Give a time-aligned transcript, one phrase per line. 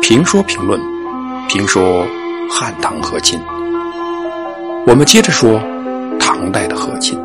[0.00, 0.80] 评说评论，
[1.48, 2.06] 评说
[2.48, 3.40] 汉唐和亲。
[4.86, 5.58] 我们接着说
[6.20, 7.18] 唐代的和亲。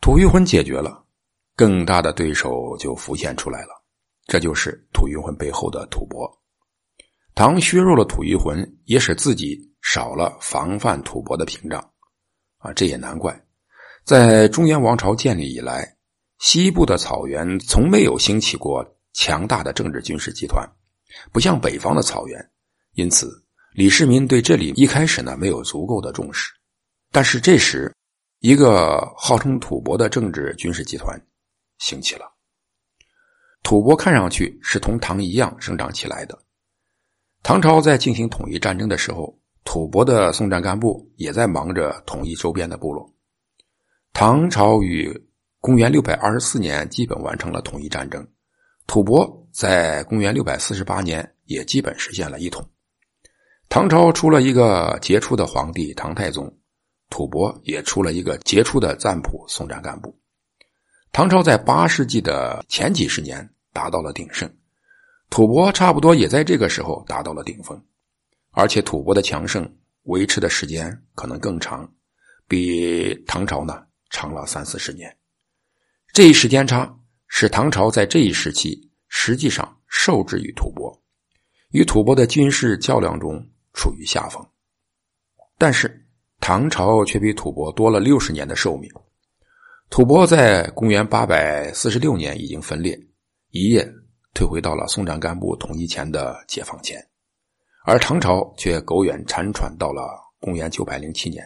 [0.00, 1.02] 吐谷浑解决了，
[1.56, 3.82] 更大的对手就浮现出来了，
[4.26, 6.41] 这就是吐谷浑背后的吐蕃。
[7.34, 11.80] 唐削弱了吐谷浑，也使自己少了防范吐蕃的屏障。
[12.58, 13.38] 啊，这也难怪。
[14.04, 15.96] 在中原王朝建立以来，
[16.38, 20.68] 西部的草原从没有兴起过强大的政治军事集团，
[21.32, 22.50] 不像北方的草原。
[22.94, 23.30] 因此，
[23.72, 26.52] 李世民对这里一开始呢没有足够的重视。
[27.10, 27.94] 但是这时，
[28.40, 31.18] 一个号称吐蕃的政治军事集团
[31.78, 32.26] 兴起了。
[33.62, 36.38] 吐蕃看上去是同唐一样生长起来的。
[37.42, 43.12] 唐朝在进行统一战争的时候，吐蕃的松赞干布也在忙着统一周边的部落。
[44.12, 45.12] 唐朝与
[45.60, 48.24] 公元六百二十四年基本完成了统一战争，
[48.86, 52.64] 吐蕃在公元六百四十八年也基本实现了一统。
[53.68, 56.58] 唐朝出了一个杰出的皇帝唐太宗，
[57.10, 60.16] 吐蕃也出了一个杰出的赞普松赞干部。
[61.10, 64.48] 唐朝在八世纪的前几十年达到了鼎盛，
[65.32, 67.82] 吐蕃差不多也在这个时候达到了顶峰，
[68.50, 69.66] 而且吐蕃的强盛
[70.02, 71.90] 维持的时间可能更长，
[72.46, 73.82] 比唐朝呢。
[74.10, 75.16] 长了三四十年，
[76.12, 76.94] 这一时间差
[77.28, 81.00] 使唐朝在这一时期实际上受制于吐蕃，
[81.70, 84.46] 与吐蕃的军事较量中处于下风。
[85.56, 86.06] 但是
[86.40, 88.90] 唐朝却比吐蕃多了六十年的寿命。
[89.88, 92.94] 吐蕃在公元八百四十六年已经分裂，
[93.48, 93.90] 一夜
[94.34, 97.06] 退回到了松赞干布统一前的解放前，
[97.84, 101.44] 而唐朝却苟远残喘到了公元九百零七年，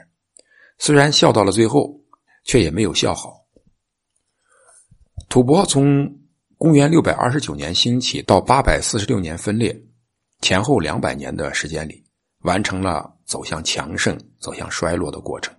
[0.78, 2.00] 虽然笑到了最后。
[2.48, 3.44] 却也没有笑好。
[5.28, 6.08] 吐蕃从
[6.56, 9.76] 公元六百二十九年兴起到八百四十六年分裂，
[10.42, 12.04] 前后两百年的时间里，
[12.42, 15.52] 完成了走向强盛、走向衰落的过程。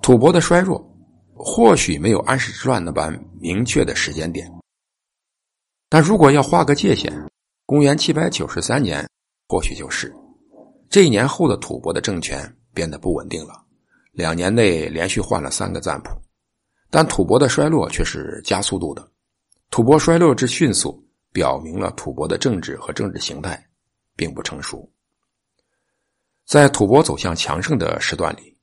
[0.00, 0.88] 吐蕃的衰弱
[1.34, 4.48] 或许没有安史之乱那般明确的时间点，
[5.88, 7.12] 但如果要画个界限，
[7.64, 9.08] 公元七百九十三年
[9.48, 10.14] 或许就是
[10.90, 13.64] 这一年后的吐蕃的政权变得不稳定了。
[14.12, 16.10] 两年内连续换了三个赞普，
[16.90, 19.10] 但吐蕃的衰落却是加速度的。
[19.70, 23.64] 吐蕃衰落之迅速，表明了吐蕃的政治和政治形态
[24.16, 24.90] 并不成熟。
[26.44, 28.56] 在吐蕃走向强盛的时段里，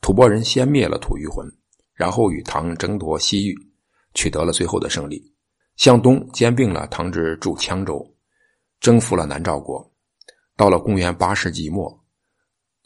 [0.00, 1.46] 吐蕃人先灭了吐谷浑，
[1.94, 3.54] 然后与唐争夺西域，
[4.14, 5.34] 取得了最后的胜利。
[5.78, 8.14] 向东兼并了唐之驻羌州，
[8.80, 9.90] 征服了南诏国。
[10.56, 12.04] 到了公元八世纪末。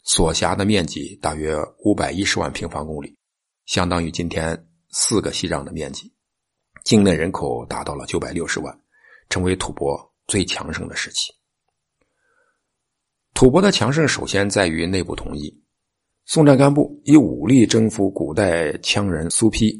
[0.05, 3.17] 所辖的面积大约五百一十万平方公里，
[3.65, 6.13] 相当于今天四个西藏的面积。
[6.83, 8.77] 境内人口达到了九百六十万，
[9.29, 11.33] 成为吐蕃最强盛的时期。
[13.33, 15.63] 吐蕃的强盛首先在于内部统一。
[16.25, 19.73] 松赞干布以武力征服古代羌人苏丕、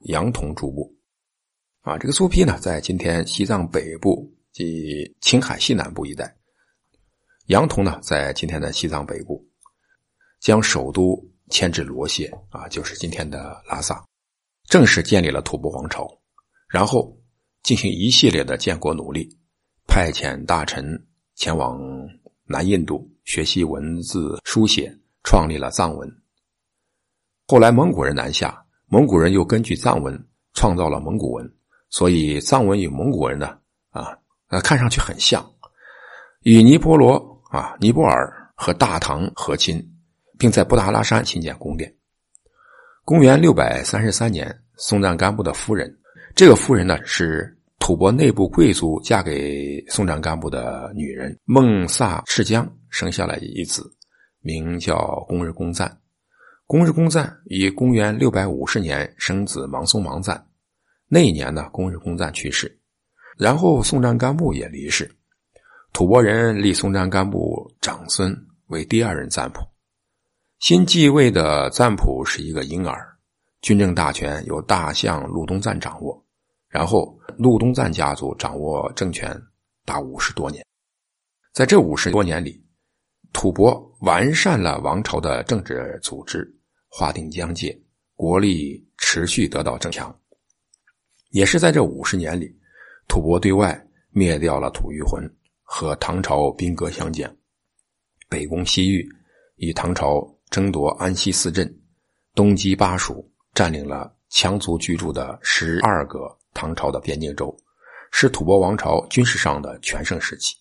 [0.00, 0.97] 杨同诸部。
[1.88, 6.26] 啊，这个苏丕呢，在今天西藏北部及青海西南部一带；
[7.46, 9.42] 杨统呢，在今天的西藏北部。
[10.38, 14.04] 将首都迁至罗谢啊，就是今天的拉萨，
[14.68, 16.06] 正式建立了吐蕃王朝。
[16.68, 17.18] 然后
[17.62, 19.26] 进行一系列的建国努力，
[19.86, 20.84] 派遣大臣
[21.36, 21.80] 前往
[22.44, 24.94] 南印度学习文字书写，
[25.24, 26.06] 创立了藏文。
[27.46, 30.22] 后来蒙古人南下，蒙古人又根据藏文
[30.52, 31.50] 创造了蒙古文，
[31.90, 33.58] 所以藏文与蒙古文呢，
[33.90, 34.16] 啊，
[34.48, 35.44] 呃，看上去很像。
[36.42, 37.16] 与尼泊罗
[37.50, 39.84] 啊、尼泊尔和大唐和亲。
[40.38, 41.92] 并在布达拉山新建宫殿。
[43.04, 45.92] 公元六百三十三年，松赞干布的夫人，
[46.36, 53.82] 这个夫人呢是吐蕃内部贵族嫁给松赞干布的女人孟萨赤江，生下了一子，
[54.40, 55.92] 名叫公日公赞。
[56.68, 60.46] 公日公赞于公元六百五十年生子芒松芒赞，
[61.10, 62.78] 那一年呢，公日公赞去世，
[63.38, 65.10] 然后松赞干布也离世，
[65.94, 69.62] 吐蕃人立松赞干布长孙为第二任赞普。
[70.58, 73.16] 新继位的赞普是一个婴儿，
[73.62, 76.22] 军政大权由大相禄东赞掌握，
[76.68, 79.34] 然后禄东赞家族掌握政权
[79.86, 80.62] 达五十多年。
[81.54, 82.62] 在这五十多年里，
[83.32, 86.46] 吐蕃完善了王朝的政治组织，
[86.88, 87.80] 划定疆界，
[88.14, 90.14] 国力持续得到增强。
[91.30, 92.54] 也是在这五十年里，
[93.06, 95.22] 吐蕃对外灭掉了吐谷浑，
[95.62, 97.34] 和唐朝兵戈相见，
[98.28, 99.08] 北攻西域，
[99.56, 100.26] 与唐朝。
[100.50, 101.70] 争夺安西四镇，
[102.34, 107.54] 东击巴蜀，占领了羌族居住的十二个唐朝的边境州，
[108.10, 110.56] 是吐蕃王朝军事上的全盛时期。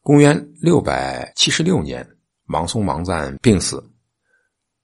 [0.00, 2.02] 公元六百七十六年，
[2.46, 3.84] 芒松芒赞病死，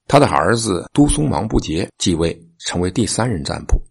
[0.07, 3.81] 他的儿子都松芒不节继位，成为第三任赞普。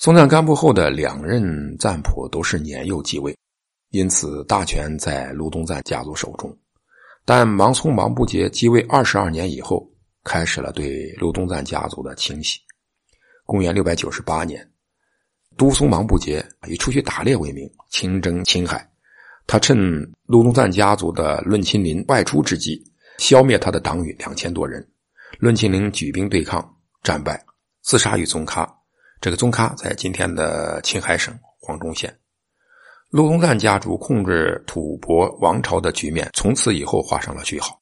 [0.00, 3.36] 松赞干布后的两任赞普都是年幼继位，
[3.90, 6.50] 因此大权在卢东赞家族手中。
[7.26, 9.86] 但芒松芒不节继位二十二年以后，
[10.24, 12.58] 开始了对卢东赞家族的清洗。
[13.44, 14.66] 公元六百九十八年，
[15.58, 18.90] 都松芒不节以出去打猎为名，亲征青海。
[19.46, 19.78] 他趁
[20.24, 22.82] 卢东赞家族的论亲林外出之际，
[23.18, 24.82] 消灭他的党羽两千多人。
[25.38, 27.44] 论亲林举兵对抗，战败，
[27.82, 28.66] 自杀于宗喀。
[29.20, 32.16] 这个宗喀在今天的青海省黄忠县。
[33.10, 37.78] 陆东赞家族控制吐蕃王朝的局面从此以后画上了句号。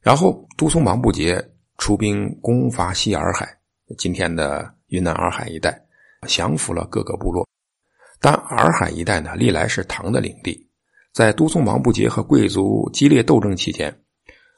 [0.00, 1.42] 然后，都松芒不杰
[1.78, 3.58] 出兵攻伐西洱海，
[3.98, 5.84] 今天的云南洱海一带，
[6.28, 7.44] 降服了各个部落。
[8.20, 10.64] 但洱海一带呢，历来是唐的领地。
[11.12, 13.92] 在都松芒不节和贵族激烈斗争期间，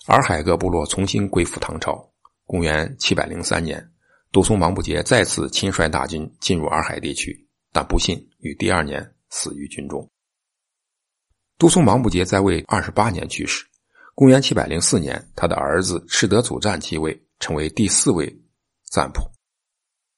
[0.09, 2.07] 洱海各部落重新归附唐朝。
[2.45, 3.83] 公元七百零三年。
[4.31, 10.09] 都松芒不节再次亲率大军进入洱海地区，但不幸于第二年死于军中。
[11.57, 13.65] 都松芒不节在位二十八年去世。
[14.15, 18.33] 公元七百零四年，他的儿子赤德祖赞继位，成为第四位
[18.91, 19.23] 赞普。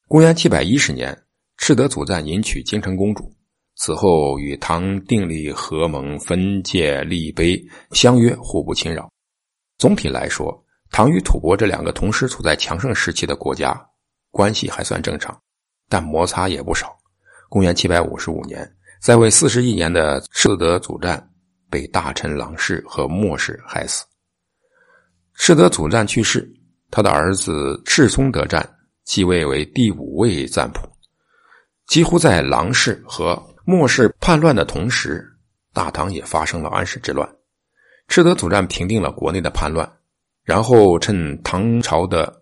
[0.09, 1.17] 公元七百一十年，
[1.59, 3.31] 赤德祖赞迎娶京城公主，
[3.77, 7.63] 此后与唐订立和盟、分界、立碑、
[7.93, 9.11] 相约，互不侵扰。
[9.79, 13.90] 总体来说，唐与吐蕃这两个同时处在强盛时期的国家。
[14.31, 15.37] 关系还算正常，
[15.89, 16.97] 但摩擦也不少。
[17.49, 21.31] 公元七百五十五年，在位四十一年的赤德祖战
[21.69, 24.05] 被大臣郎氏和莫氏害死。
[25.35, 26.49] 赤德祖战去世，
[26.93, 28.69] 他的儿子赤松德赞
[29.05, 30.89] 继位为第五位赞普。
[31.89, 35.27] 几乎在郎氏和莫氏叛乱的同时，
[35.73, 37.29] 大唐也发生了安史之乱。
[38.07, 39.91] 赤德祖战平定了国内的叛乱，
[40.45, 42.40] 然后趁唐朝的。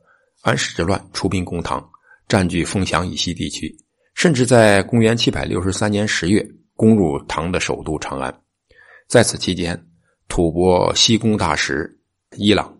[0.48, 1.86] 安史之乱，出兵攻唐，
[2.26, 3.76] 占据凤翔以西地区，
[4.14, 6.42] 甚至在公元七百六十三年十月
[6.74, 8.34] 攻入唐的首都长安。
[9.06, 9.78] 在此期间，
[10.26, 11.94] 吐蕃西攻大食
[12.36, 12.74] 伊朗，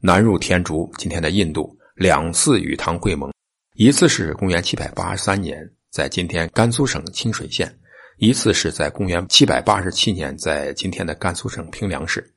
[0.00, 3.32] 南入天竺（今天的印度），两次与唐会盟。
[3.72, 7.66] 一次是公元七百八十三年，在今天甘肃省清水县；
[8.18, 12.34] 一次是在公元七百八十七年，在今天的甘肃省平凉市。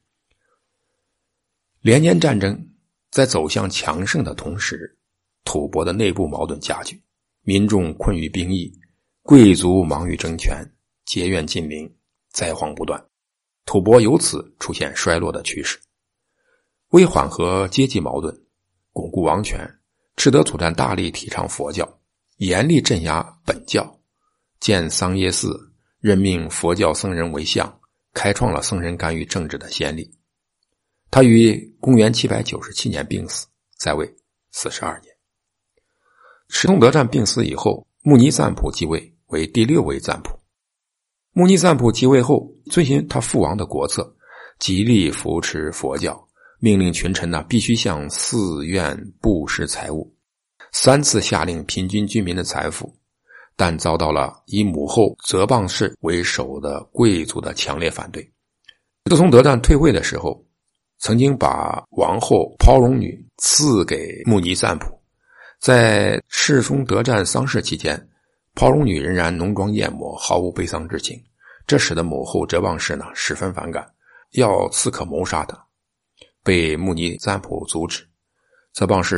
[1.82, 2.70] 连年战争。
[3.12, 4.98] 在走向强盛的同时，
[5.44, 7.04] 吐蕃的内部矛盾加剧，
[7.42, 8.74] 民众困于兵役，
[9.22, 10.66] 贵族忙于争权，
[11.04, 11.94] 结怨近邻，
[12.32, 13.04] 灾荒不断，
[13.66, 15.78] 吐蕃由此出现衰落的趋势。
[16.92, 18.34] 为缓和阶级矛盾，
[18.94, 19.70] 巩固王权，
[20.16, 22.00] 赤德祖赞大力提倡佛教，
[22.38, 24.00] 严厉镇压本教，
[24.62, 25.60] 建桑耶寺，
[26.00, 27.82] 任命佛教僧人为相，
[28.14, 30.10] 开创了僧人干预政治的先例。
[31.12, 33.46] 他于公元七百九十七年病死，
[33.78, 34.10] 在位
[34.52, 35.14] 四十二年。
[36.48, 40.40] 赤松德赞病死以后，穆尼赞普继位为第六位赞普。
[41.34, 44.16] 穆尼赞普继位后，遵循他父王的国策，
[44.58, 46.26] 极力扶持佛教，
[46.60, 50.16] 命令群臣呢必须向寺院布施财物，
[50.72, 52.98] 三次下令平均居民的财富，
[53.58, 58.32] 但遭到了以母后泽蚌氏为首的贵族的强烈反对。
[59.10, 60.42] 自从德赞退位的时候。
[61.02, 64.86] 曾经把王后抛荣女赐给穆尼赞普，
[65.60, 68.00] 在赤松德战丧事期间，
[68.54, 71.20] 抛荣女仍然浓妆艳抹，毫无悲伤之情，
[71.66, 73.84] 这使得母后哲蚌氏呢十分反感，
[74.34, 75.58] 要刺客谋杀她，
[76.44, 78.08] 被穆尼赞普阻止。
[78.72, 79.18] 哲蚌氏